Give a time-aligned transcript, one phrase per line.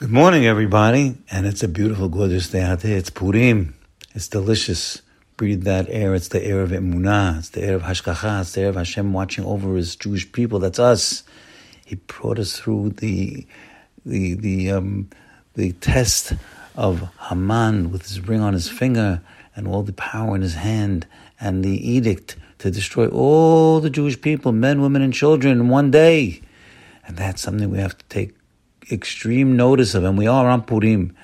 [0.00, 1.18] Good morning, everybody.
[1.30, 2.96] And it's a beautiful, gorgeous day out there.
[2.96, 3.74] It's Purim.
[4.14, 5.02] It's delicious.
[5.36, 6.14] Breathe that air.
[6.14, 7.40] It's the air of Emunah.
[7.40, 8.40] It's the air of Hashgacha.
[8.40, 10.58] It's the air of Hashem watching over His Jewish people.
[10.58, 11.22] That's us.
[11.84, 13.46] He brought us through the
[14.06, 15.10] the the um,
[15.52, 16.32] the test
[16.76, 19.20] of Haman with his ring on his finger
[19.54, 21.06] and all the power in his hand
[21.38, 25.90] and the edict to destroy all the Jewish people, men, women, and children in one
[25.90, 26.40] day.
[27.06, 28.39] And that's something we have to take
[28.90, 31.16] extreme notice of, and we are on Purim,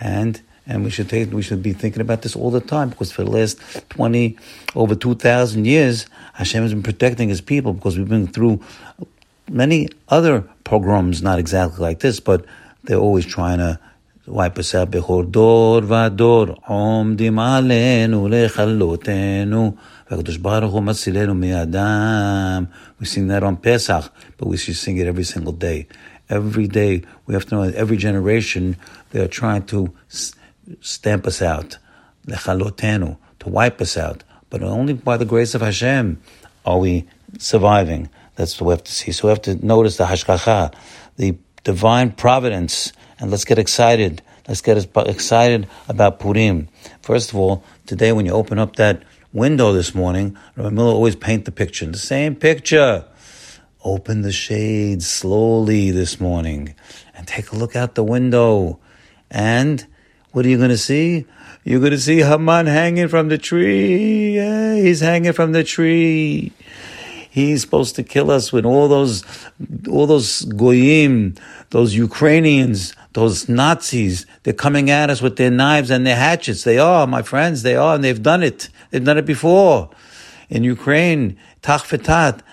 [0.00, 3.10] and and we should take, we should be thinking about this all the time because
[3.10, 4.36] for the last twenty
[4.74, 8.60] over two thousand years, Hashem has been protecting His people because we've been through
[9.48, 12.44] many other pogroms, not exactly like this, but
[12.84, 13.78] they're always trying to
[14.26, 14.90] wipe us out.
[14.90, 19.76] Bechol dor vador omdim alenu lechalotenu.
[20.12, 20.24] We
[23.06, 25.86] sing that on Pesach, but we should sing it every single day.
[26.30, 28.76] Every day, we have to know that every generation,
[29.10, 29.92] they are trying to
[30.80, 31.76] stamp us out,
[32.26, 34.22] lechalotenu, to wipe us out.
[34.48, 36.22] But only by the grace of Hashem
[36.64, 37.06] are we
[37.38, 38.08] surviving.
[38.36, 39.10] That's what we have to see.
[39.12, 40.72] So we have to notice the hashgacha,
[41.16, 44.22] the divine providence, and let's get excited.
[44.48, 46.68] Let's get excited about Purim.
[47.02, 51.16] First of all, today when you open up that window this morning, Rabbi Miller always
[51.16, 53.04] paint the picture, the same picture.
[53.82, 56.74] Open the shades slowly this morning
[57.14, 58.78] and take a look out the window.
[59.30, 59.86] And
[60.32, 61.24] what are you going to see?
[61.64, 64.36] You're going to see Haman hanging from the tree.
[64.36, 66.52] Yeah, he's hanging from the tree.
[67.30, 69.24] He's supposed to kill us with all those,
[69.88, 71.36] all those goyim,
[71.70, 74.26] those Ukrainians, those Nazis.
[74.42, 76.64] They're coming at us with their knives and their hatchets.
[76.64, 77.62] They are, my friends.
[77.62, 78.68] They are, and they've done it.
[78.90, 79.88] They've done it before.
[80.50, 81.86] In Ukraine, Tach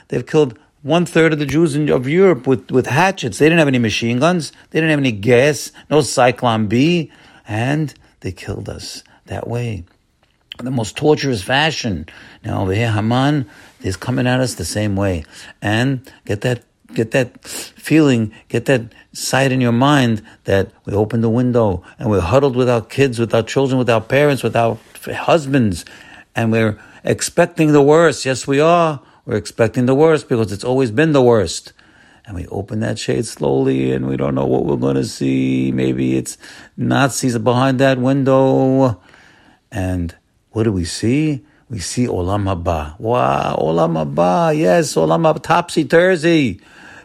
[0.08, 3.38] they've killed one third of the Jews in, of Europe with, with hatchets.
[3.38, 4.52] They didn't have any machine guns.
[4.71, 7.11] They didn't have any gas, no Zyklon B,
[7.47, 9.83] and they killed us that way.
[10.57, 12.07] The most torturous fashion.
[12.44, 13.47] Now over here, Haman
[13.81, 15.25] is coming at us the same way.
[15.62, 16.63] And get that
[16.94, 22.09] get that feeling, get that sight in your mind that we open the window and
[22.09, 25.83] we're huddled with our kids, with our children, with our parents, with our husbands,
[26.33, 28.25] and we're expecting the worst.
[28.25, 29.01] Yes, we are.
[29.27, 31.73] We're expecting the worst because it's always been the worst.
[32.25, 35.69] And we open that shade slowly and we don't know what we're going to see.
[35.73, 36.38] Maybe it's
[36.77, 39.01] Nazis behind that window.
[39.69, 40.15] And
[40.51, 41.45] what do we see?
[41.69, 42.97] We see Olam Haba.
[43.01, 44.57] Wow, Olam Haba.
[44.57, 45.44] Yes, Olam Haba.
[45.44, 46.61] Topsy turvy.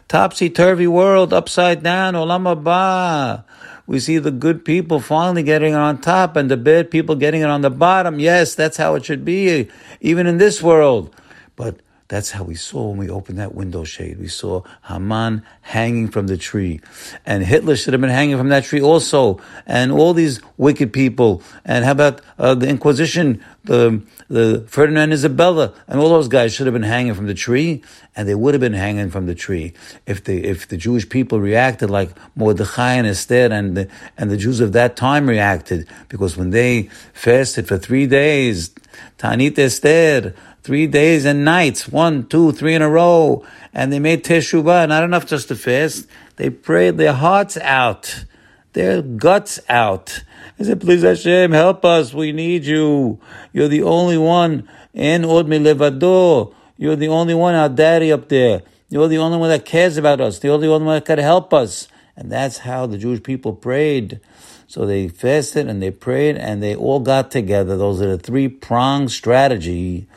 [0.07, 3.43] Topsy turvy world, upside down, Olam Haba.
[3.85, 7.49] We see the good people finally getting on top and the bad people getting it
[7.49, 8.21] on the bottom.
[8.21, 9.67] Yes, that's how it should be,
[9.99, 11.13] even in this world.
[11.57, 11.81] But
[12.13, 14.19] that's how we saw when we opened that window shade.
[14.19, 16.79] We saw Haman hanging from the tree.
[17.25, 19.41] And Hitler should have been hanging from that tree also.
[19.65, 21.41] And all these wicked people.
[21.65, 26.67] And how about uh, the Inquisition, the, the Ferdinand Isabella, and all those guys should
[26.67, 27.81] have been hanging from the tree.
[28.15, 29.73] And they would have been hanging from the tree
[30.05, 34.37] if the, if the Jewish people reacted like Mordechai and Esther and the, and the
[34.37, 35.87] Jews of that time reacted.
[36.09, 38.69] Because when they fasted for three days,
[39.17, 44.23] Tanit Esther, three days and nights, one, two, three in a row, and they made
[44.23, 46.07] teshuvah, not enough just to fast.
[46.37, 48.25] They prayed their hearts out,
[48.71, 50.23] their guts out.
[50.59, 53.19] I said, please Hashem, help us, we need you.
[53.51, 56.55] You're the only one, in od levado.
[56.77, 58.61] You're the only one, our daddy up there.
[58.89, 60.39] You're the only one that cares about us.
[60.39, 61.87] The only one that can help us.
[62.15, 64.19] And that's how the Jewish people prayed.
[64.67, 67.77] So they fasted and they prayed and they all got together.
[67.77, 70.07] Those are the three pronged strategy.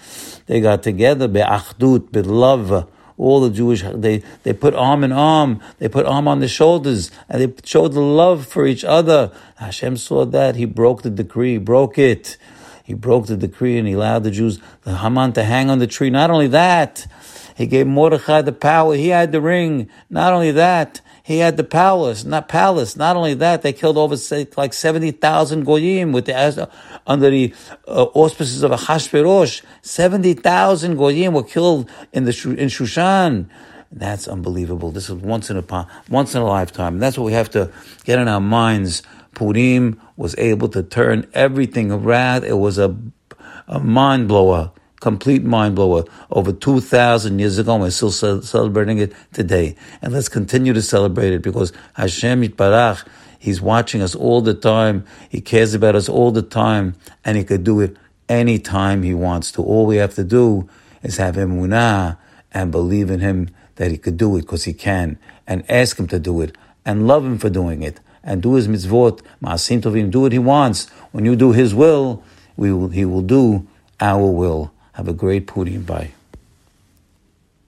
[0.47, 2.89] They got together, be'achdut, love.
[3.19, 7.11] All the Jewish, they, they put arm in arm, they put arm on the shoulders,
[7.31, 9.33] and they showed the love for each other.
[9.57, 12.37] Hashem saw that, he broke the decree, broke it.
[12.85, 15.89] He broke the decree and he allowed the Jews, the Haman, to hang on the
[15.89, 16.09] tree.
[16.09, 17.07] Not only that,
[17.57, 18.95] he gave Mordechai the power.
[18.95, 19.89] He had the ring.
[20.11, 22.97] Not only that, he had the palace, not palace.
[22.97, 24.15] Not only that, they killed over
[24.59, 26.69] like 70,000 goyim with the,
[27.07, 27.55] under the
[27.89, 29.63] uh, auspices of Ahasuerus.
[29.81, 33.49] 70,000 goyim were killed in the, in Shushan.
[33.91, 34.91] That's unbelievable.
[34.91, 36.99] This is once in a, once in a lifetime.
[36.99, 37.73] That's what we have to
[38.05, 39.03] get in our minds.
[39.33, 42.45] Purim was able to turn everything around.
[42.45, 42.95] It was a,
[43.67, 49.13] a mind blower complete mind blower over 2,000 years ago, and we're still celebrating it
[49.33, 49.77] today.
[50.03, 53.07] And let's continue to celebrate it because Hashem Yitbarach,
[53.39, 55.05] He's watching us all the time.
[55.29, 57.97] He cares about us all the time, and He could do it
[58.29, 59.63] anytime He wants to.
[59.63, 60.69] All we have to do
[61.03, 62.19] is have emunah
[62.53, 66.09] and believe in Him that He could do it because He can, and ask Him
[66.09, 70.11] to do it, and love Him for doing it and do his mitzvot, ma'asim tovim,
[70.11, 70.89] do what he wants.
[71.13, 72.25] When you do his will,
[72.57, 73.67] we will, he will do
[74.01, 74.73] our will.
[74.97, 75.83] Have a great Purim.
[75.83, 76.16] Bye.